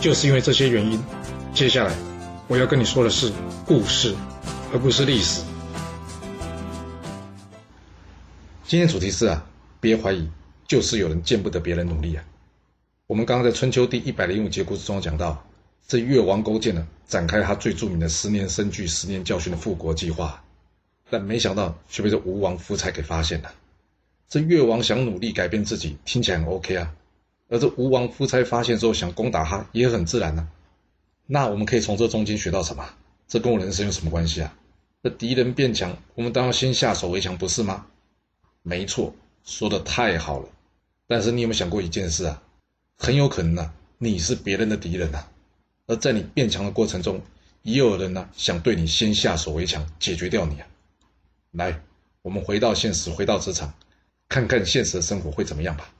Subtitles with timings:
[0.00, 1.02] 就是因为这些原因，
[1.52, 1.92] 接下来
[2.46, 3.32] 我要跟你说的是
[3.66, 4.14] 故事，
[4.72, 5.42] 而不是历史。
[8.64, 9.44] 今天主题是啊，
[9.80, 10.28] 别怀疑，
[10.68, 12.24] 就是有人见不得别人努力啊。
[13.08, 15.44] 我们刚刚在春秋第一百零五节故事中讲到，
[15.88, 20.40] 这越王勾践呢，展开他最著名的十年生聚、十年教训的复国计划，
[21.10, 23.50] 但没想到却被这吴王夫差给发现了。
[24.28, 26.94] 这越王想努力改变自己，听起来很 OK 啊。
[27.48, 30.48] 而这吴王夫差发现之后，想攻打他也很自然呢。
[31.26, 32.88] 那我们可以从这中间学到什么？
[33.26, 34.54] 这跟我人生有什么关系啊？
[35.02, 37.86] 这敌人变强，我们当然先下手为强，不是吗？
[38.62, 40.48] 没错，说的太好了。
[41.06, 42.42] 但是你有没有想过一件事啊？
[42.98, 45.24] 很有可能呢，你是别人的敌人呐。
[45.86, 47.20] 而在你变强的过程中，
[47.62, 50.66] 也有人呢想对你先下手为强，解决掉你啊。
[51.52, 51.80] 来，
[52.20, 53.72] 我们回到现实，回到职场，
[54.28, 55.90] 看看现实的生活会怎么样吧。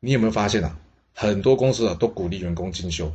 [0.00, 0.78] 你有没有发现啊？
[1.12, 3.12] 很多公司啊都鼓励员工进修，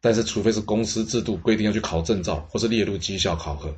[0.00, 3.74] 但是除非是公司制度规定要去考证照或是列入绩效考核，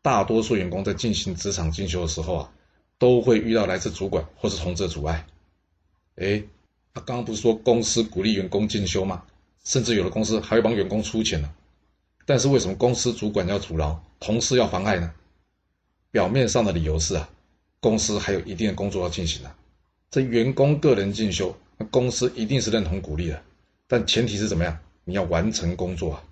[0.00, 2.52] 大多数员工在进行职场进修的时候啊，
[2.98, 5.26] 都会遇到来自主管或是同事的阻碍。
[6.16, 6.44] 哎，
[6.92, 9.24] 他刚刚不是说公司鼓励员工进修吗？
[9.64, 11.50] 甚至有的公司还会帮员工出钱呢。
[12.24, 15.12] 但是为什么公司主管要阻挠，同事要妨碍呢？
[16.12, 17.28] 表面上的理由是啊，
[17.80, 19.56] 公司还有一定的工作要进行啊，
[20.10, 21.56] 这员工个人进修。
[21.76, 23.42] 那公司一定是认同鼓励的，
[23.86, 24.78] 但前提是怎么样？
[25.04, 26.24] 你要完成工作啊。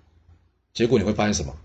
[0.73, 1.55] 结果你会发现什么？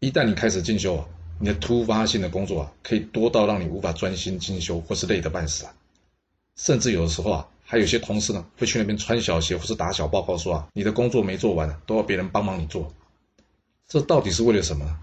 [0.00, 1.06] 一旦你开始进修啊，
[1.38, 5.74] 你的突发性的工作啊，可以多到让你无法专心进修，或是累得半死啊。
[6.56, 12.92] 甚至有的时候啊，还有些同事呢，会去那边穿小鞋或是打小报告说啊，你的工作没做完，都要别人帮忙你做。
[13.86, 14.98] 这到底是为了什么呢？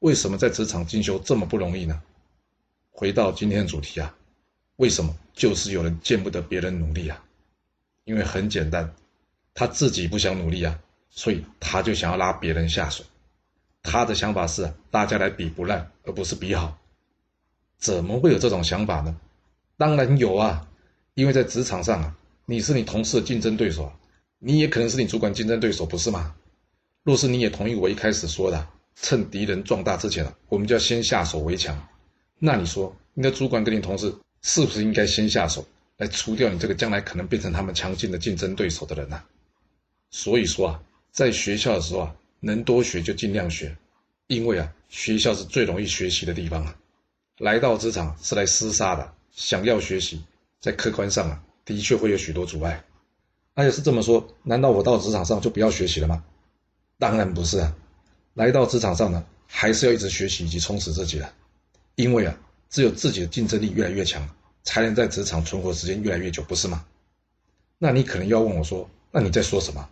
[0.00, 2.02] 为什么在职场进修这么不容易呢？
[2.90, 4.14] 回到今天的主题啊，
[4.76, 7.22] 为什么就是有人见不得别人努力啊？
[8.04, 8.94] 因为很简单，
[9.54, 10.78] 他自己不想努力啊，
[11.10, 13.04] 所以他就想要拉别人下水。
[13.82, 16.78] 他的想法是大家来比不烂，而不是比好。
[17.78, 19.16] 怎么会有这种想法呢？
[19.76, 20.68] 当然有啊，
[21.14, 23.90] 因为在职场上啊，你是你同事的竞争对手，
[24.38, 26.34] 你也可能是你主管竞争对手，不是吗？
[27.02, 31.88] 若是你也同意我一开始说的，趁敌人壮大之前啊，我们就要先下手为强。
[32.38, 35.66] 那你说，你的主管跟你同事是不是应该先下手？
[36.00, 39.22] 来除掉你这个将来可能变成他们强劲的竞争对手的人呐。
[40.10, 43.76] 所以说啊，在学校的时候啊，能多学就尽量学，
[44.26, 46.74] 因为啊，学校是最容易学习的地方啊。
[47.36, 50.24] 来到职场是来厮杀的，想要学习，
[50.58, 52.82] 在客观上啊，的确会有许多阻碍。
[53.54, 56.24] 那要是这么说，难道我到职场上就不要学习了吗？
[56.98, 57.76] 当然不是啊，
[58.32, 61.30] 来到职场上呢，还是要一直学习以及充实自己的，
[61.94, 62.34] 因为啊，
[62.70, 64.26] 只有自己的竞争力越来越强。
[64.62, 66.84] 才能在职场存活时间越来越久，不是吗？
[67.78, 69.88] 那你可能要问我说：“那你在说什么？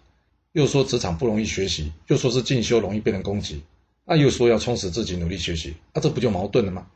[0.53, 3.62] 又说职场不容易学习，又说是进修容易被人攻击，
[4.05, 6.87] 那又说要充实自己，努力学习，那这不就矛盾了吗？”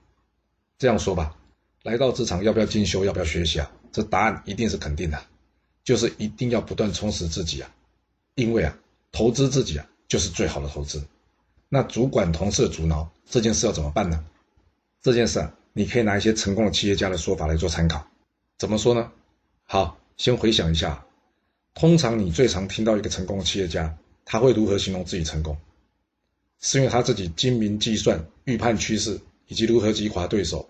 [0.78, 1.36] 这样说吧，
[1.82, 3.70] 来到职场要不要进修，要不要学习啊？
[3.90, 5.22] 这答案一定是肯定的，
[5.84, 7.74] 就是一定要不断充实自己啊，
[8.34, 8.76] 因为啊，
[9.12, 11.02] 投资自己啊，就是最好的投资。
[11.68, 14.22] 那主管同事的阻挠这件事要怎么办呢？
[15.00, 15.54] 这件事啊。
[15.72, 18.06] 你可以拿一些成功的企业家的说法来做参考，
[18.58, 19.10] 怎么说呢？
[19.64, 21.04] 好，先回想一下，
[21.74, 25.56] 通常你最常听到一个成功的企业家，他会如何形容自己成功？
[26.60, 29.18] 是因为他自己精明计算、预判趋势，
[29.48, 30.68] 以及如何击垮对手，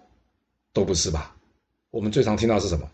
[0.73, 1.37] 都不是吧？
[1.91, 2.89] 我们最常听到是什么？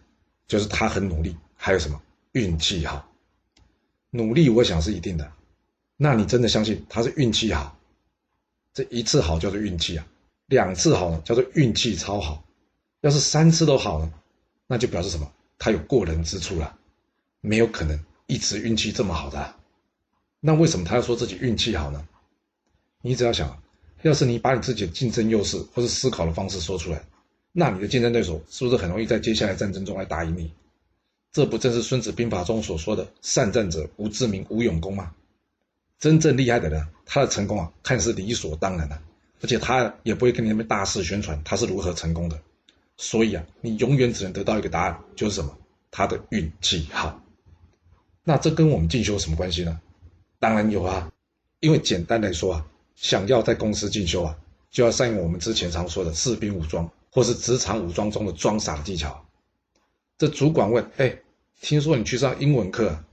[0.46, 2.00] 就是他很努力，还有什么
[2.32, 3.06] 运气好？
[4.10, 5.30] 努力，我想是一定的。
[5.96, 7.78] 那你真的相信他是运气好？
[8.72, 10.06] 这一次好叫做运气啊？
[10.48, 12.42] 两次好呢，叫做运气超好；
[13.02, 14.12] 要是三次都好呢，
[14.66, 15.30] 那就表示什么？
[15.58, 16.76] 他有过人之处了。
[17.40, 19.54] 没有可能一直运气这么好的。
[20.40, 22.08] 那为什么他要说自己运气好呢？
[23.00, 23.62] 你只要想，
[24.02, 27.04] 要是你把你自己的竞争优势或是思考的方式说出来，
[27.52, 30.52] 那你的竞争对手是不是很容易在接下来战争中来打赢你？
[31.30, 35.14] 这不正是《孙子兵法》中所说的“善战者无智名，无勇功”吗？
[35.98, 39.00] 真正厉害的人，他的成功啊，看似理所当然的。
[39.40, 42.40] 而且他也不会跟你那边大肆宣传他是如何成功的，
[42.96, 45.56] 所以啊，你永远只能得到一个答案，就是什么？
[45.90, 47.20] 他的运气好。
[48.24, 49.80] 那这跟我们进修有什么关系呢？
[50.38, 51.10] 当然有啊，
[51.60, 54.36] 因为简单来说啊，想要在公司进修啊，
[54.70, 59.24] 就要善用我们之前常说的士兵武装或是职场武装中的装傻的技巧。
[60.18, 61.16] 这主管问：“哎，
[61.60, 63.04] 听说你去上英文课，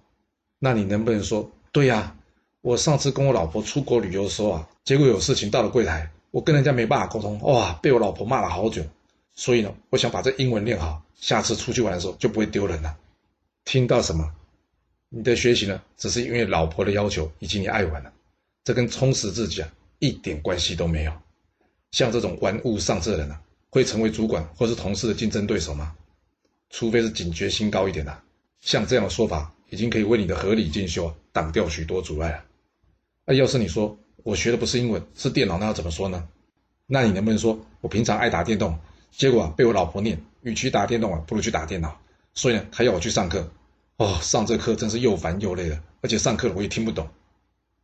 [0.59, 2.15] 那你能不能说对呀？
[2.61, 8.83] 我上次跟我老婆出国旅游的时候啊，结果有事情到了柜台，我跟人家没办法沟通，哇，被我老婆骂了好久。
[9.35, 12.97] 所以呢，我想把这英文练好，下次出去玩的时候就不会丢人了。”
[13.63, 14.29] 听到什么？
[15.07, 18.11] 你的学习呢，只是因为老婆的要求以及你爱玩了，
[18.65, 21.13] 这跟充实自己啊一点关系都没有。
[21.91, 23.39] 像这种玩物丧志的人呢，
[23.69, 25.95] 会成为主管或是同事的竞争对手吗？
[26.69, 28.21] 除非是警觉心高一点的。
[28.59, 32.43] 像这样的说法，已经可以为你的合理进修挡掉许多阻碍了。
[33.23, 36.27] 那要是你说我学的不是英文，是电脑，那要怎么说呢？
[36.87, 38.79] 那你能不能说我平常爱打电动，
[39.11, 41.95] 结果被我老婆念，与其打电动啊，不如去打电脑，
[42.33, 43.51] 所以呢，她要我去上课。
[43.97, 47.07] 哦，上这课真是又烦又累的，而且上课我也听不懂。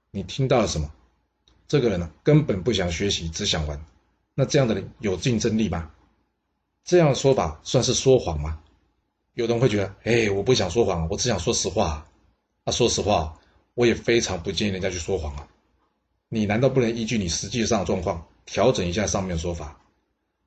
[0.09, 0.91] 你听到了什么？
[1.67, 3.79] 这个人呢，根本不想学习，只想玩。
[4.33, 5.91] 那这样的人有竞争力吗？
[6.83, 8.59] 这样的说法算是说谎吗？
[9.35, 12.07] 有人会觉得，哎，我不想说谎，我只想说实话。
[12.65, 13.37] 那说实话，
[13.75, 15.47] 我也非常不建议人家去说谎啊。
[16.33, 19.77] 你难道不能依据你实际上的状况调整一下上面的说法？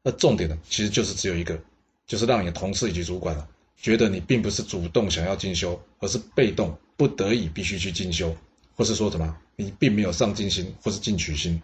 [0.02, 1.62] 那重点呢，其实就是只有一个，
[2.06, 3.46] 就是让你的同事以及主管啊。
[3.76, 8.34] 觉得你并不是主动想要进修，而是被动不得已必须去进修，
[8.74, 11.62] 或是说什么你并没有上进心或是进取心，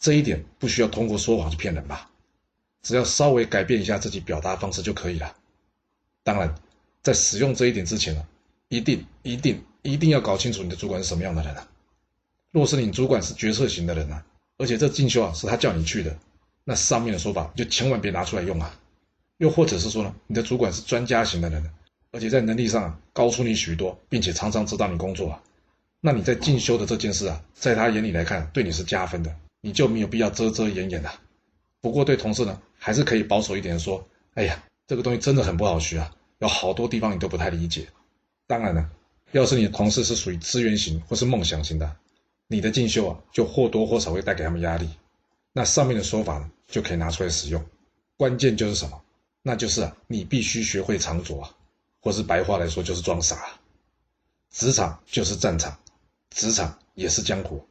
[0.00, 2.10] 这一点不需要通过说谎去骗人吧？
[2.82, 5.36] 只要稍微改变一下自己表达方式就可以了。
[6.24, 6.52] 当然，
[7.00, 8.26] 在使用这一点之前呢，
[8.68, 11.68] 一定一定一定要搞清楚你的主管是什么样的人啊。
[12.56, 14.24] 若是你主管是决策型的人啊，
[14.56, 16.16] 而且这进修啊是他叫你去的，
[16.64, 18.74] 那上面的说法就千万别拿出来用啊。
[19.36, 21.70] 又或者是说呢，你的主管是专家型的人，
[22.12, 25.42] 而且在能力上高出你许多，并且常常指导你工作啊，
[26.00, 31.10] 那你在进修的这件事啊，在他眼里来看，对你是加分的，你就没有必要遮遮掩掩的。
[31.82, 34.02] 不过对同事呢，还是可以保守一点说，
[34.32, 37.86] 哎呀，这个东西真的很不好学啊，有好多地方你都不太理解。
[38.46, 38.88] 当然了，
[39.32, 41.96] 要是你的同事是属于资源型或是梦想型的，
[42.48, 44.88] 你的进修啊，就或多或少会带给他们压力。
[45.52, 47.64] 那上面的说法呢，就可以拿出来使用。
[48.16, 49.02] 关键就是什么？
[49.42, 51.54] 那就是啊，你必须学会藏拙啊，
[52.00, 53.58] 或是白话来说就是装傻。
[54.50, 55.78] 职场就是战场，
[56.30, 57.64] 职场也是江湖，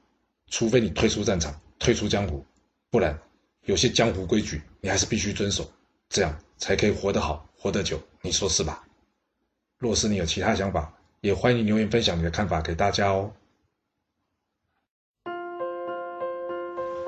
[0.50, 2.46] 除非你退出战场，退出江湖，
[2.90, 3.20] 不然
[3.64, 5.70] 有些江湖规矩你还是必须遵守，
[6.10, 8.02] 这样才可以活得好，活得久。
[8.22, 8.84] 你说是吧？
[9.78, 13.34] 若是你有其他想法，也欢迎留言分享你的看法给大家哦。